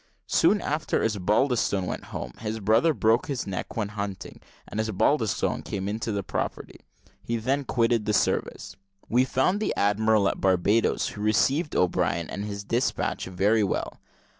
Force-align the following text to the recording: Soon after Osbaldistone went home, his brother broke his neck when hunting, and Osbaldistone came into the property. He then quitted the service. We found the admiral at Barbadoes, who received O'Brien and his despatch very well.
Soon 0.25 0.61
after 0.61 1.03
Osbaldistone 1.03 1.85
went 1.85 2.05
home, 2.05 2.33
his 2.39 2.59
brother 2.59 2.91
broke 2.91 3.27
his 3.27 3.45
neck 3.45 3.77
when 3.77 3.89
hunting, 3.89 4.41
and 4.67 4.79
Osbaldistone 4.79 5.61
came 5.63 5.87
into 5.87 6.11
the 6.11 6.23
property. 6.23 6.79
He 7.21 7.37
then 7.37 7.65
quitted 7.65 8.07
the 8.07 8.13
service. 8.13 8.75
We 9.09 9.25
found 9.25 9.59
the 9.59 9.75
admiral 9.77 10.27
at 10.27 10.41
Barbadoes, 10.41 11.09
who 11.09 11.21
received 11.21 11.75
O'Brien 11.75 12.31
and 12.31 12.45
his 12.45 12.63
despatch 12.63 13.25
very 13.27 13.63
well. 13.63 13.99